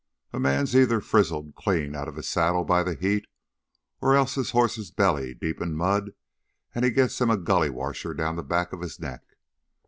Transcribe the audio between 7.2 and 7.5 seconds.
him a